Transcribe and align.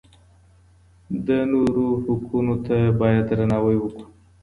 د 1.27 1.29
نورو 1.51 1.87
حقونو 2.03 2.55
ته 2.65 2.77
بايد 2.99 3.23
درناوی 3.29 3.77
وکړو. 3.79 4.05